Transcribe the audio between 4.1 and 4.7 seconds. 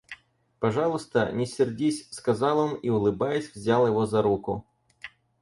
руку.